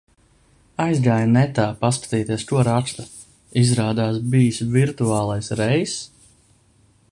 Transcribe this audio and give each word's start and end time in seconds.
Aizgāju 0.85 1.27
netā 1.33 1.65
paskatīties, 1.83 2.45
ko 2.53 2.63
raksta, 2.69 3.05
izrādās 3.65 4.19
bijis 4.33 4.59
virtuālais 4.79 5.55
reiss? 5.63 6.03